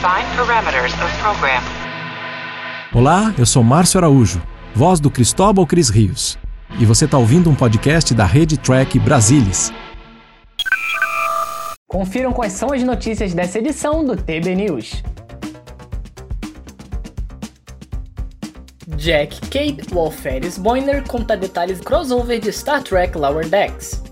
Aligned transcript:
Define 0.00 0.34
parameters 0.34 0.94
of 0.94 1.18
program. 1.18 1.62
Olá, 2.94 3.34
eu 3.36 3.44
sou 3.44 3.62
Márcio 3.62 3.98
Araújo, 3.98 4.40
voz 4.74 4.98
do 4.98 5.10
Cristóbal 5.10 5.66
Cris 5.66 5.90
Rios. 5.90 6.38
E 6.78 6.86
você 6.86 7.04
está 7.04 7.18
ouvindo 7.18 7.50
um 7.50 7.54
podcast 7.54 8.14
da 8.14 8.24
Rede 8.24 8.56
Track 8.56 8.98
Brasilis. 8.98 9.70
Confiram 11.86 12.32
quais 12.32 12.54
são 12.54 12.72
as 12.72 12.82
notícias 12.82 13.34
dessa 13.34 13.58
edição 13.58 14.02
do 14.02 14.16
TB 14.16 14.54
News. 14.54 15.02
Jack 18.96 19.38
Cape, 19.50 19.82
o 19.92 19.98
Alferes 19.98 20.56
Boiner, 20.56 21.06
conta 21.06 21.36
detalhes 21.36 21.78
crossover 21.78 22.40
de 22.40 22.50
Star 22.50 22.82
Trek 22.82 23.18
Lower 23.18 23.46
Decks. 23.46 24.02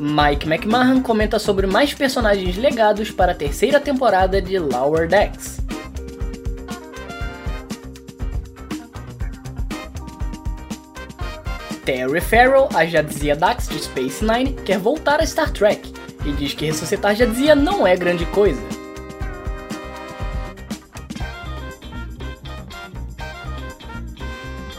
Mike 0.00 0.48
McMahon 0.48 1.02
comenta 1.02 1.38
sobre 1.38 1.66
mais 1.66 1.92
personagens 1.92 2.56
legados 2.56 3.10
para 3.10 3.32
a 3.32 3.34
terceira 3.34 3.80
temporada 3.80 4.40
de 4.40 4.58
Lower 4.58 5.08
Decks. 5.08 5.60
Terry 11.84 12.20
Farrell, 12.20 12.68
a 12.74 12.84
Jadzia 12.84 13.34
Dax 13.34 13.68
de 13.68 13.78
Space 13.78 14.24
Nine, 14.24 14.52
quer 14.52 14.78
voltar 14.78 15.20
a 15.20 15.26
Star 15.26 15.50
Trek 15.50 15.92
e 16.24 16.32
diz 16.32 16.52
que 16.52 16.66
ressuscitar 16.66 17.16
Jadzia 17.16 17.56
não 17.56 17.86
é 17.86 17.96
grande 17.96 18.26
coisa. 18.26 18.60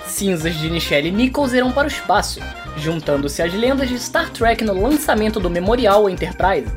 Cinzas 0.05 0.55
de 0.55 0.69
Nichelle 0.69 1.11
Nichols 1.11 1.53
irão 1.53 1.71
para 1.71 1.85
o 1.85 1.91
espaço, 1.91 2.39
juntando-se 2.79 3.41
às 3.41 3.53
lendas 3.53 3.89
de 3.89 3.99
Star 3.99 4.29
Trek 4.31 4.63
no 4.63 4.73
lançamento 4.73 5.39
do 5.39 5.49
Memorial 5.49 6.09
Enterprise. 6.09 6.71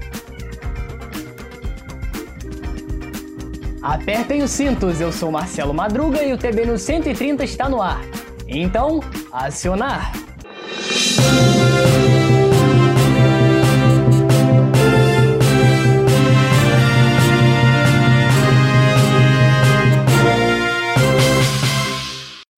Apertem 3.83 4.43
os 4.43 4.51
cintos, 4.51 5.01
eu 5.01 5.11
sou 5.11 5.33
Marcelo 5.33 5.75
Madruga 5.75 6.23
e 6.23 6.33
o 6.33 6.39
TB 6.39 6.67
no 6.67 6.79
130 6.79 7.43
está 7.43 7.69
no 7.69 7.83
ar. 7.83 8.01
Então, 8.47 9.01
acionar! 9.33 10.13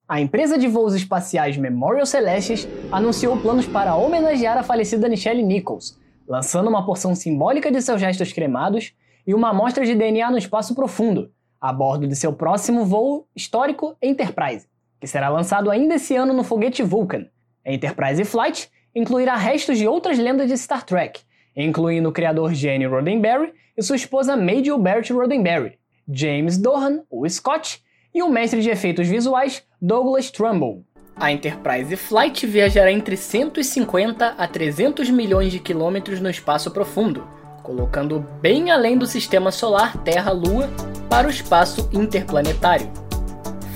A 0.06 0.20
empresa 0.20 0.58
de 0.58 0.69
voos 0.69 0.94
espaciais 0.94 1.56
Memorial 1.56 2.05
Celestes 2.05 2.69
anunciou 2.92 3.38
planos 3.38 3.66
para 3.66 3.97
homenagear 3.97 4.58
a 4.58 4.62
falecida 4.62 5.08
Nichelle 5.08 5.42
Nichols, 5.42 5.98
lançando 6.28 6.69
uma 6.69 6.84
porção 6.84 7.14
simbólica 7.14 7.72
de 7.72 7.80
seus 7.80 8.02
restos 8.02 8.30
cremados 8.30 8.92
e 9.27 9.32
uma 9.32 9.48
amostra 9.48 9.82
de 9.82 9.94
DNA 9.94 10.30
no 10.30 10.36
espaço 10.36 10.75
profundo, 10.75 11.30
a 11.58 11.72
bordo 11.72 12.06
de 12.06 12.14
seu 12.14 12.34
próximo 12.34 12.84
voo 12.84 13.27
histórico 13.34 13.97
Enterprise, 14.02 14.69
que 15.00 15.06
será 15.06 15.30
lançado 15.30 15.70
ainda 15.70 15.94
esse 15.94 16.14
ano 16.14 16.34
no 16.34 16.44
foguete 16.44 16.82
Vulcan. 16.82 17.25
A 17.64 17.72
Enterprise 17.72 18.27
Flight 18.27 18.70
incluirá 18.94 19.36
restos 19.36 19.78
de 19.78 19.88
outras 19.88 20.19
lendas 20.19 20.48
de 20.48 20.58
Star 20.58 20.84
Trek, 20.84 21.22
incluindo 21.56 22.10
o 22.10 22.12
criador 22.12 22.52
Gene 22.52 22.84
Roddenberry 22.84 23.55
e 23.75 23.82
sua 23.82 23.97
esposa 23.97 24.36
Majel 24.36 24.78
Bert 24.78 25.10
Roddenberry, 25.10 25.78
James 26.06 26.58
Dohan, 26.58 27.05
o 27.10 27.27
Scott, 27.27 27.82
e 28.14 28.22
o 28.22 28.30
mestre 28.30 28.62
de 28.62 28.70
efeitos 28.70 29.08
visuais 29.08 29.62
Douglas 29.82 30.30
Trumbull. 30.30 30.84
A 31.16 31.30
Enterprise 31.32 31.96
Flight 31.96 32.46
viajará 32.46 32.90
entre 32.90 33.16
150 33.16 34.34
a 34.36 34.48
300 34.48 35.10
milhões 35.10 35.52
de 35.52 35.58
quilômetros 35.58 36.20
no 36.20 36.30
espaço 36.30 36.70
profundo, 36.70 37.26
colocando 37.62 38.20
bem 38.40 38.70
além 38.70 38.96
do 38.96 39.06
sistema 39.06 39.50
solar 39.50 39.96
Terra-Lua 39.98 40.68
para 41.08 41.26
o 41.26 41.30
espaço 41.30 41.88
interplanetário. 41.92 42.91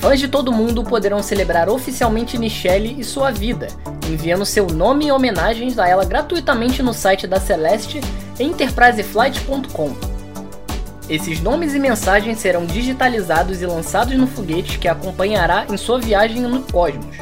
Fãs 0.01 0.21
de 0.21 0.29
todo 0.29 0.53
mundo 0.53 0.85
poderão 0.85 1.23
celebrar 1.23 1.69
oficialmente 1.69 2.39
Nichelle 2.39 3.01
e 3.01 3.05
sua 3.05 3.31
vida, 3.31 3.69
enviando 4.09 4.45
seu 4.45 4.67
nome 4.67 5.07
e 5.07 5.13
homenagens 5.13 5.79
a 5.79 5.89
ela 5.89 6.05
gratuitamente 6.05 6.83
no 6.83 6.95
site 6.95 7.27
da 7.27 7.41
Celeste 7.41 8.01
enterpriseflight.com. 8.39 10.08
Esses 11.09 11.41
nomes 11.41 11.75
e 11.75 11.79
mensagens 11.79 12.39
serão 12.39 12.67
digitalizados 12.67 13.63
e 13.63 13.67
lançados 13.67 14.13
no 14.13 14.27
foguete 14.27 14.79
que 14.79 14.87
acompanhará 14.87 15.65
em 15.71 15.77
sua 15.79 15.99
viagem 15.99 16.43
no 16.43 16.63
cosmos. 16.65 17.17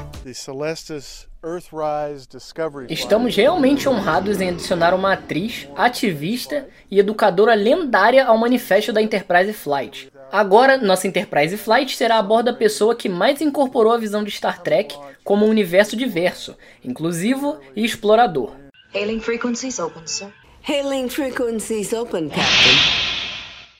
Estamos 2.91 3.37
realmente 3.37 3.89
honrados 3.89 4.41
em 4.41 4.49
adicionar 4.49 4.93
uma 4.93 5.13
atriz, 5.13 5.69
ativista 5.77 6.69
e 6.91 6.99
educadora 6.99 7.55
lendária 7.55 8.27
ao 8.27 8.37
manifesto 8.37 8.93
da 8.93 9.01
Enterprise 9.01 9.53
Flight. 9.53 10.13
Agora, 10.33 10.77
nossa 10.79 11.07
Enterprise 11.07 11.57
Flight 11.57 11.97
será 11.97 12.19
a 12.19 12.23
bordo 12.23 12.47
da 12.47 12.53
pessoa 12.53 12.97
que 12.97 13.09
mais 13.09 13.41
incorporou 13.41 13.93
a 13.93 13.99
visão 13.99 14.25
de 14.25 14.33
Star 14.33 14.61
Trek 14.63 14.97
como 15.23 15.47
um 15.47 15.49
universo 15.49 15.97
diverso, 15.97 16.57
inclusivo 16.85 17.61
e 17.77 17.85
explorador. 17.85 18.51
Hailing 18.93 19.21
frequencies 19.21 19.79
open, 19.79 20.03
sir. 20.07 20.33
Hailing 20.69 21.09
frequencies 21.09 21.93
open, 21.93 22.29
Captain. 22.31 23.06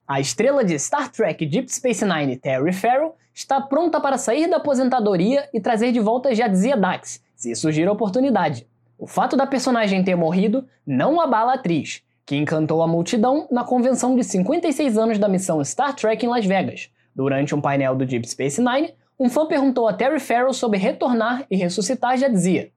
A 0.09 0.21
estrela 0.21 0.65
de 0.65 0.79
Star 0.79 1.11
Trek 1.11 1.45
Deep 1.45 1.69
Space 1.69 2.05
Nine, 2.05 2.37
Terry 2.37 2.73
Farrell, 2.73 3.17
está 3.35 3.61
pronta 3.61 4.01
para 4.01 4.17
sair 4.17 4.49
da 4.49 4.59
aposentadoria 4.59 5.49
e 5.53 5.61
trazer 5.61 5.91
de 5.91 5.99
volta 5.99 6.33
Jadzia 6.33 6.77
Dax, 6.77 7.21
se 7.35 7.53
surgir 7.57 7.89
a 7.89 7.93
oportunidade. 7.93 8.69
O 8.97 9.09
fato 9.09 9.37
da 9.37 9.49
personagem 9.49 10.05
ter 10.05 10.15
morrido 10.15 10.65
não 10.87 11.21
abala 11.21 11.53
a 11.53 11.55
atriz, 11.57 12.03
que 12.25 12.37
encantou 12.37 12.85
a 12.85 12.87
multidão 12.87 13.49
na 13.51 13.65
convenção 13.65 14.15
de 14.15 14.23
56 14.23 14.97
anos 14.97 15.19
da 15.19 15.29
missão 15.29 15.63
Star 15.65 15.93
Trek 15.93 16.25
em 16.25 16.29
Las 16.29 16.47
Vegas. 16.47 16.89
Durante 17.13 17.53
um 17.53 17.61
painel 17.61 17.97
do 17.97 18.07
Deep 18.07 18.29
Space 18.29 18.63
Nine, 18.63 18.95
um 19.19 19.29
fã 19.29 19.45
perguntou 19.45 19.89
a 19.89 19.93
Terry 19.93 20.21
Farrell 20.21 20.53
sobre 20.53 20.79
retornar 20.79 21.45
e 21.51 21.57
ressuscitar 21.57 22.17
Jadzia. 22.17 22.71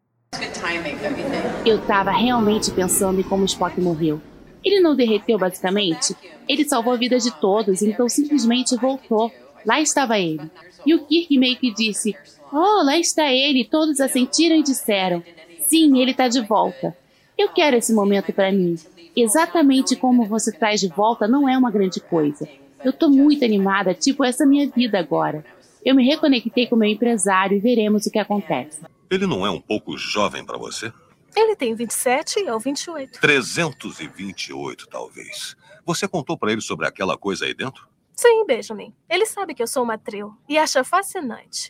Eu 1.64 1.78
estava 1.78 2.10
realmente 2.10 2.72
pensando 2.72 3.20
em 3.20 3.24
como 3.24 3.46
Spock 3.46 3.80
morreu. 3.80 4.20
Ele 4.64 4.80
não 4.80 4.96
derreteu, 4.96 5.38
basicamente? 5.38 6.16
Ele 6.47 6.68
salvou 6.68 6.94
a 6.94 6.97
vida 6.97 7.18
de 7.18 7.31
todos, 7.40 7.81
então 7.81 8.09
simplesmente 8.09 8.75
voltou. 8.75 9.31
Lá 9.66 9.80
estava 9.80 10.20
ele. 10.20 10.50
E 10.86 10.94
o 10.94 11.06
Kirk 11.06 11.38
meio 11.38 11.58
que 11.58 11.74
disse: 11.74 12.16
Oh, 12.52 12.84
lá 12.84 12.98
está 12.98 13.31
ele. 13.31 13.66
Todos 13.66 14.00
assentiram 14.00 14.56
e 14.56 14.64
disseram: 14.64 15.24
Sim, 15.66 16.00
ele 16.00 16.12
está 16.12 16.28
de 16.28 16.42
volta. 16.42 16.96
Eu 17.38 17.50
quero 17.50 17.78
esse 17.78 17.94
momento 17.94 18.34
para 18.34 18.52
mim. 18.52 18.75
Exatamente 19.16 19.96
como 19.96 20.25
você 20.25 20.52
traz 20.52 20.80
de 20.80 20.88
volta 20.88 21.28
não 21.28 21.48
é 21.48 21.58
uma 21.58 21.72
grande 21.72 22.00
coisa. 22.00 22.48
Eu 22.84 22.94
tô 22.94 23.09
muito 23.09 23.44
animada, 23.44 23.94
tipo 23.94 24.24
essa 24.24 24.46
minha 24.46 24.69
vida 24.69 25.00
agora. 25.00 25.44
Eu 25.84 25.96
me 25.96 26.06
reconectei 26.06 26.68
com 26.68 26.75
meu 26.75 26.90
empresário 26.90 27.58
e 27.58 27.59
veremos 27.59 28.06
o 28.06 28.12
que 28.12 28.19
acontece. 28.19 28.80
Ele 29.09 29.25
não 29.25 29.46
é 29.46 29.50
um 29.50 29.59
pouco 29.59 29.98
jovem 29.98 30.46
para 30.46 30.58
você? 30.58 30.92
Ele 31.36 31.56
tem 31.56 31.74
27 31.76 32.50
ou 32.50 32.60
28. 32.60 33.20
328, 33.20 34.88
talvez. 34.88 35.56
Você 35.86 36.08
contou 36.08 36.38
para 36.38 36.52
ele 36.52 36.62
sobre 36.62 36.88
aquela 36.88 37.18
coisa 37.18 37.46
aí 37.46 37.54
dentro? 37.54 37.88
Sim, 38.16 38.46
Benjamin. 38.46 38.94
Ele 39.10 39.26
sabe 39.26 39.54
que 39.54 39.64
eu 39.64 39.68
sou 39.68 39.84
uma 39.84 39.98
trio 39.98 40.36
e 40.48 40.58
acha 40.58 40.84
fascinante. 40.84 41.70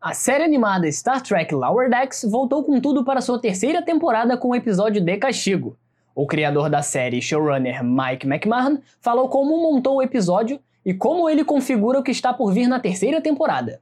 A 0.00 0.14
série 0.14 0.44
animada 0.44 0.90
Star 0.90 1.22
Trek 1.22 1.54
Lower 1.54 1.88
Decks 1.88 2.24
voltou 2.28 2.64
com 2.64 2.80
tudo 2.80 3.04
para 3.04 3.20
sua 3.20 3.40
terceira 3.40 3.80
temporada 3.82 4.36
com 4.36 4.48
o 4.48 4.54
episódio 4.54 5.00
de 5.00 5.16
Castigo. 5.16 5.78
O 6.14 6.26
criador 6.26 6.68
da 6.68 6.82
série 6.82 7.22
showrunner 7.22 7.82
Mike 7.82 8.26
McMahon 8.26 8.78
falou 9.00 9.28
como 9.28 9.62
montou 9.62 9.96
o 9.96 10.02
episódio 10.02 10.60
e 10.84 10.92
como 10.92 11.30
ele 11.30 11.44
configura 11.44 12.00
o 12.00 12.02
que 12.02 12.10
está 12.10 12.34
por 12.34 12.52
vir 12.52 12.66
na 12.66 12.78
terceira 12.78 13.20
temporada. 13.20 13.80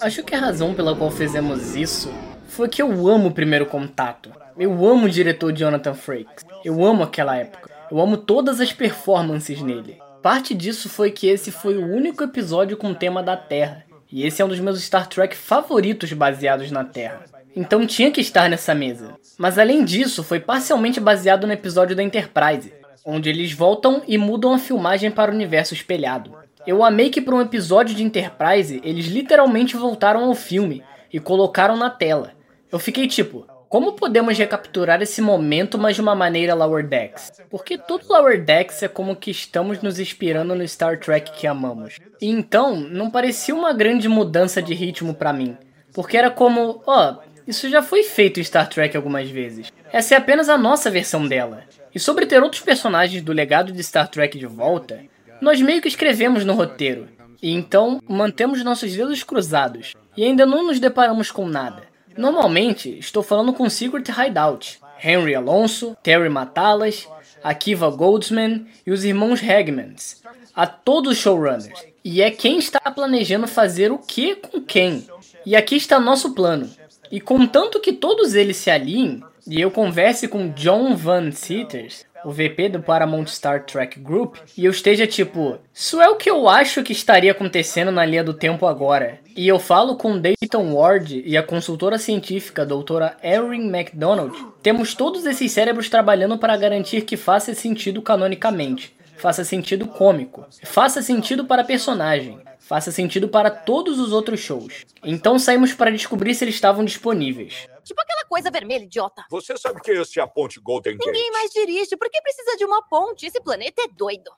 Acho 0.00 0.22
que 0.22 0.34
a 0.34 0.38
razão 0.38 0.74
pela 0.74 0.94
qual 0.94 1.10
fizemos 1.10 1.74
isso 1.74 2.12
foi 2.46 2.68
que 2.68 2.80
eu 2.80 3.08
amo 3.08 3.28
o 3.28 3.34
primeiro 3.34 3.66
contato. 3.66 4.30
Eu 4.56 4.72
amo 4.86 5.06
o 5.06 5.10
diretor 5.10 5.52
Jonathan 5.52 5.94
Frakes. 5.94 6.44
Eu 6.64 6.84
amo 6.84 7.02
aquela 7.02 7.36
época. 7.36 7.68
Eu 7.90 8.00
amo 8.00 8.16
todas 8.16 8.60
as 8.60 8.72
performances 8.72 9.60
nele. 9.60 9.98
Parte 10.22 10.54
disso 10.54 10.88
foi 10.88 11.10
que 11.10 11.26
esse 11.26 11.50
foi 11.50 11.76
o 11.76 11.84
único 11.84 12.22
episódio 12.22 12.76
com 12.76 12.92
o 12.92 12.94
tema 12.94 13.22
da 13.22 13.36
Terra. 13.36 13.84
E 14.10 14.24
esse 14.24 14.40
é 14.40 14.44
um 14.44 14.48
dos 14.48 14.60
meus 14.60 14.80
Star 14.80 15.08
Trek 15.08 15.34
favoritos 15.36 16.12
baseados 16.12 16.70
na 16.70 16.84
Terra. 16.84 17.24
Então 17.56 17.86
tinha 17.86 18.10
que 18.12 18.20
estar 18.20 18.48
nessa 18.48 18.74
mesa. 18.74 19.14
Mas 19.36 19.58
além 19.58 19.84
disso, 19.84 20.22
foi 20.22 20.38
parcialmente 20.38 21.00
baseado 21.00 21.46
no 21.46 21.52
episódio 21.52 21.96
da 21.96 22.02
Enterprise, 22.02 22.72
onde 23.04 23.28
eles 23.28 23.52
voltam 23.52 24.02
e 24.06 24.16
mudam 24.16 24.54
a 24.54 24.58
filmagem 24.58 25.10
para 25.10 25.32
o 25.32 25.34
universo 25.34 25.74
espelhado. 25.74 26.36
Eu 26.66 26.84
amei 26.84 27.10
que 27.10 27.20
para 27.20 27.34
um 27.34 27.40
episódio 27.40 27.94
de 27.94 28.04
Enterprise 28.04 28.80
eles 28.84 29.06
literalmente 29.06 29.76
voltaram 29.76 30.24
ao 30.24 30.34
filme 30.34 30.82
e 31.12 31.18
colocaram 31.18 31.76
na 31.76 31.90
tela. 31.90 32.32
Eu 32.70 32.78
fiquei 32.78 33.08
tipo, 33.08 33.46
como 33.68 33.94
podemos 33.94 34.36
recapturar 34.36 35.00
esse 35.02 35.20
momento, 35.20 35.78
mas 35.78 35.96
de 35.96 36.02
uma 36.02 36.14
maneira 36.14 36.54
Lower 36.54 36.86
Decks? 36.86 37.32
Porque 37.50 37.76
tudo 37.76 38.06
Lower 38.08 38.44
Decks 38.44 38.82
é 38.82 38.88
como 38.88 39.16
que 39.16 39.30
estamos 39.30 39.82
nos 39.82 39.98
inspirando 39.98 40.54
no 40.54 40.66
Star 40.68 41.00
Trek 41.00 41.32
que 41.32 41.46
amamos. 41.46 41.98
E 42.20 42.28
então, 42.28 42.76
não 42.76 43.10
parecia 43.10 43.54
uma 43.54 43.72
grande 43.72 44.08
mudança 44.08 44.62
de 44.62 44.74
ritmo 44.74 45.14
para 45.14 45.32
mim. 45.32 45.56
Porque 45.92 46.16
era 46.16 46.30
como, 46.30 46.82
ó, 46.86 47.16
Isso 47.46 47.68
já 47.68 47.82
foi 47.82 48.02
feito 48.02 48.38
em 48.38 48.44
Star 48.44 48.68
Trek 48.68 48.96
algumas 48.96 49.28
vezes. 49.28 49.72
Essa 49.92 50.14
é 50.14 50.18
apenas 50.18 50.48
a 50.48 50.56
nossa 50.56 50.90
versão 50.90 51.26
dela. 51.26 51.64
E 51.94 51.98
sobre 51.98 52.24
ter 52.24 52.42
outros 52.42 52.62
personagens 52.62 53.22
do 53.22 53.32
legado 53.32 53.72
de 53.72 53.82
Star 53.82 54.08
Trek 54.08 54.38
de 54.38 54.46
volta, 54.46 55.00
nós 55.42 55.60
meio 55.60 55.82
que 55.82 55.88
escrevemos 55.88 56.44
no 56.44 56.54
roteiro. 56.54 57.08
E 57.42 57.50
então 57.50 58.00
mantemos 58.08 58.62
nossos 58.62 58.94
dedos 58.94 59.24
cruzados. 59.24 59.92
E 60.16 60.22
ainda 60.22 60.46
não 60.46 60.68
nos 60.68 60.78
deparamos 60.78 61.32
com 61.32 61.46
nada. 61.46 61.82
Normalmente, 62.16 62.96
estou 62.96 63.24
falando 63.24 63.52
com 63.52 63.68
Secret 63.68 64.04
Hideout, 64.08 64.78
Henry 65.02 65.34
Alonso, 65.34 65.96
Terry 66.00 66.28
Matalas, 66.28 67.08
Akiva 67.42 67.90
Goldsman 67.90 68.66
e 68.86 68.92
os 68.92 69.04
irmãos 69.04 69.40
Hagmans, 69.42 70.22
a 70.54 70.64
todos 70.64 71.12
os 71.12 71.18
showrunners. 71.18 71.86
E 72.04 72.22
é 72.22 72.30
quem 72.30 72.58
está 72.58 72.78
planejando 72.78 73.48
fazer 73.48 73.90
o 73.90 73.98
que 73.98 74.36
com 74.36 74.60
quem. 74.60 75.08
E 75.44 75.56
aqui 75.56 75.74
está 75.74 75.98
nosso 75.98 76.34
plano. 76.34 76.70
E 77.10 77.20
contanto 77.20 77.80
que 77.80 77.92
todos 77.92 78.34
eles 78.34 78.58
se 78.58 78.70
alinhem, 78.70 79.24
e 79.44 79.60
eu 79.60 79.72
converse 79.72 80.28
com 80.28 80.50
John 80.50 80.94
Van 80.94 81.32
Sitters, 81.32 82.06
o 82.24 82.30
VP 82.30 82.70
do 82.70 82.82
Paramount 82.82 83.26
Star 83.26 83.64
Trek 83.64 83.98
Group, 84.00 84.36
e 84.56 84.64
eu 84.64 84.70
esteja 84.70 85.06
tipo, 85.06 85.58
isso 85.72 86.00
é 86.00 86.08
o 86.08 86.16
que 86.16 86.30
eu 86.30 86.48
acho 86.48 86.82
que 86.82 86.92
estaria 86.92 87.32
acontecendo 87.32 87.90
na 87.90 88.04
linha 88.04 88.24
do 88.24 88.34
tempo 88.34 88.66
agora. 88.66 89.18
E 89.34 89.48
eu 89.48 89.58
falo 89.58 89.96
com 89.96 90.18
Dayton 90.18 90.74
Ward 90.74 91.22
e 91.24 91.36
a 91.36 91.42
consultora 91.42 91.98
científica 91.98 92.66
doutora 92.66 93.16
Erin 93.22 93.70
MacDonald. 93.70 94.36
Temos 94.62 94.94
todos 94.94 95.24
esses 95.24 95.50
cérebros 95.50 95.88
trabalhando 95.88 96.36
para 96.38 96.56
garantir 96.56 97.02
que 97.02 97.16
faça 97.16 97.54
sentido 97.54 98.02
canonicamente, 98.02 98.94
faça 99.16 99.44
sentido 99.44 99.86
cômico, 99.86 100.44
faça 100.64 101.00
sentido 101.00 101.44
para 101.44 101.64
personagem, 101.64 102.38
faça 102.58 102.92
sentido 102.92 103.28
para 103.28 103.50
todos 103.50 103.98
os 103.98 104.12
outros 104.12 104.40
shows. 104.40 104.84
Então 105.02 105.38
saímos 105.38 105.72
para 105.72 105.90
descobrir 105.90 106.34
se 106.34 106.44
eles 106.44 106.54
estavam 106.54 106.84
disponíveis. 106.84 107.66
Tipo 107.84 108.00
aquela 108.00 108.24
coisa 108.26 108.50
vermelha, 108.50 108.84
idiota. 108.84 109.24
Você 109.30 109.56
sabe 109.56 109.80
que 109.80 109.90
esse 109.90 110.18
é 110.18 110.22
a 110.22 110.26
ponte 110.26 110.60
Golden 110.60 110.96
Gate. 110.96 111.06
Ninguém 111.06 111.30
mais 111.32 111.50
dirige. 111.50 111.96
Por 111.96 112.08
que 112.08 112.20
precisa 112.22 112.56
de 112.56 112.64
uma 112.64 112.82
ponte? 112.82 113.26
Esse 113.26 113.40
planeta 113.40 113.82
é 113.82 113.88
doido. 113.88 114.30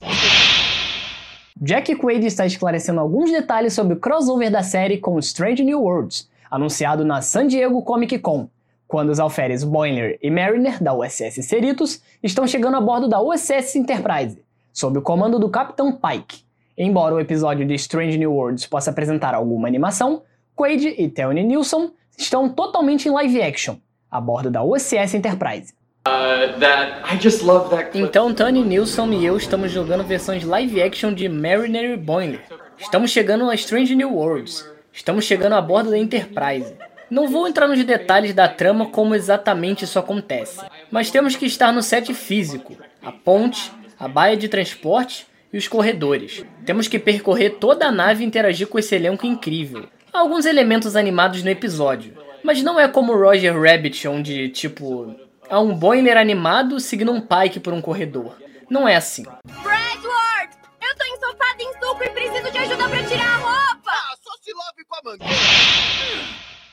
Jack 1.60 1.94
Quaid 1.96 2.26
está 2.26 2.44
esclarecendo 2.44 3.00
alguns 3.00 3.30
detalhes 3.30 3.72
sobre 3.72 3.94
o 3.94 4.00
crossover 4.00 4.50
da 4.50 4.62
série 4.62 4.98
com 4.98 5.18
Strange 5.20 5.62
New 5.62 5.80
Worlds, 5.80 6.28
anunciado 6.50 7.04
na 7.04 7.22
San 7.22 7.46
Diego 7.46 7.80
Comic 7.82 8.18
Con, 8.18 8.48
quando 8.88 9.10
os 9.10 9.20
alferes 9.20 9.62
Boimler 9.62 10.18
e 10.22 10.30
Mariner, 10.30 10.82
da 10.82 10.92
USS 10.94 11.42
Cerritos, 11.42 12.02
estão 12.22 12.46
chegando 12.46 12.76
a 12.76 12.80
bordo 12.80 13.08
da 13.08 13.22
USS 13.22 13.76
Enterprise, 13.76 14.42
sob 14.72 14.98
o 14.98 15.02
comando 15.02 15.38
do 15.38 15.48
Capitão 15.48 15.92
Pike. 15.92 16.44
Embora 16.76 17.14
o 17.14 17.20
episódio 17.20 17.64
de 17.64 17.74
Strange 17.74 18.18
New 18.18 18.32
Worlds 18.32 18.66
possa 18.66 18.90
apresentar 18.90 19.32
alguma 19.32 19.68
animação, 19.68 20.22
Quaid 20.56 20.88
e 20.98 21.08
Thelony 21.08 21.44
Nilsson 21.44 21.92
estão 22.16 22.48
totalmente 22.48 23.08
em 23.08 23.12
live 23.12 23.42
action, 23.42 23.76
a 24.10 24.20
bordo 24.20 24.50
da 24.50 24.62
USS 24.62 25.14
Enterprise. 25.14 25.72
Então 27.98 28.34
Tony 28.34 28.62
Nilsson 28.62 29.10
e 29.12 29.24
eu 29.24 29.36
estamos 29.36 29.72
jogando 29.72 30.04
versões 30.04 30.44
live 30.44 30.82
action 30.82 31.12
de 31.12 31.28
Mariner 31.28 31.92
e 31.92 31.96
Boimler. 31.96 32.42
Estamos 32.78 33.10
chegando 33.10 33.48
a 33.48 33.54
Strange 33.54 33.94
New 33.94 34.14
Worlds. 34.14 34.68
Estamos 34.92 35.24
chegando 35.24 35.54
a 35.54 35.62
bordo 35.62 35.90
da 35.90 35.98
Enterprise. 35.98 36.74
Não 37.10 37.28
vou 37.28 37.48
entrar 37.48 37.68
nos 37.68 37.82
detalhes 37.84 38.34
da 38.34 38.48
trama 38.48 38.86
como 38.86 39.14
exatamente 39.14 39.84
isso 39.84 39.98
acontece, 39.98 40.60
mas 40.90 41.10
temos 41.10 41.36
que 41.36 41.46
estar 41.46 41.72
no 41.72 41.82
set 41.82 42.12
físico, 42.12 42.76
a 43.02 43.12
ponte, 43.12 43.70
a 43.98 44.08
baia 44.08 44.36
de 44.36 44.48
transporte 44.48 45.26
e 45.52 45.58
os 45.58 45.68
corredores. 45.68 46.44
Temos 46.66 46.88
que 46.88 46.98
percorrer 46.98 47.58
toda 47.58 47.86
a 47.86 47.92
nave 47.92 48.24
e 48.24 48.26
interagir 48.26 48.66
com 48.66 48.78
esse 48.78 48.94
elenco 48.94 49.26
incrível. 49.26 49.86
Há 50.14 50.20
alguns 50.20 50.46
elementos 50.46 50.94
animados 50.94 51.42
no 51.42 51.50
episódio, 51.50 52.16
mas 52.44 52.62
não 52.62 52.78
é 52.78 52.86
como 52.86 53.16
Roger 53.16 53.60
Rabbit, 53.60 54.06
onde, 54.06 54.48
tipo, 54.50 55.12
há 55.50 55.58
um 55.58 55.74
boiler 55.74 56.16
animado 56.16 56.78
seguindo 56.78 57.10
um 57.10 57.20
Pike 57.20 57.58
por 57.58 57.72
um 57.72 57.82
corredor. 57.82 58.36
Não 58.70 58.86
é 58.86 58.94
assim. 58.94 59.24
Bradward! 59.24 60.56
Eu 60.80 60.96
tô 60.96 61.04
em 61.04 61.16
suco 61.80 62.04
e 62.04 62.10
preciso 62.10 62.52
de 62.52 62.58
ajuda 62.58 62.88
pra 62.88 63.02
tirar 63.02 63.28
a 63.28 63.36
roupa! 63.38 63.90
Ah, 63.90 64.14
só 64.22 64.30
se 64.40 64.52
lave 64.52 64.84
com 64.88 64.94
a 64.94 65.02
mangueira. 65.02 65.34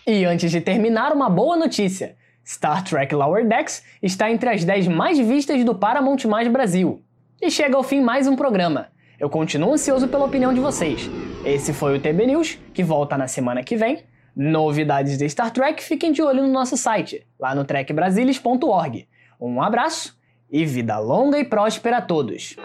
E 0.05 0.23
antes 0.23 0.51
de 0.51 0.61
terminar, 0.61 1.11
uma 1.11 1.27
boa 1.27 1.57
notícia. 1.57 2.15
Star 2.45 2.83
Trek 2.83 3.15
Lower 3.15 3.47
Decks 3.47 3.83
está 4.03 4.29
entre 4.29 4.51
as 4.51 4.63
10 4.63 4.88
mais 4.88 5.17
vistas 5.17 5.65
do 5.65 5.73
Paramount 5.73 6.25
Mais 6.27 6.47
Brasil. 6.47 7.03
E 7.41 7.49
chega 7.49 7.75
ao 7.75 7.81
fim 7.81 8.01
mais 8.01 8.27
um 8.27 8.35
programa. 8.35 8.89
Eu 9.21 9.29
continuo 9.29 9.71
ansioso 9.71 10.07
pela 10.07 10.25
opinião 10.25 10.51
de 10.51 10.59
vocês. 10.59 11.07
Esse 11.45 11.73
foi 11.73 11.95
o 11.95 12.01
TB 12.01 12.25
News, 12.25 12.57
que 12.73 12.83
volta 12.83 13.15
na 13.15 13.27
semana 13.27 13.63
que 13.63 13.77
vem. 13.77 14.03
Novidades 14.35 15.15
de 15.15 15.29
Star 15.29 15.51
Trek, 15.51 15.83
fiquem 15.83 16.12
de 16.12 16.23
olho 16.23 16.41
no 16.41 16.51
nosso 16.51 16.75
site, 16.75 17.23
lá 17.39 17.53
no 17.53 17.63
trekbrasilis.org. 17.63 19.07
Um 19.39 19.62
abraço 19.62 20.18
e 20.50 20.65
vida 20.65 20.97
longa 20.97 21.38
e 21.38 21.45
próspera 21.45 21.97
a 21.97 22.01
todos! 22.01 22.56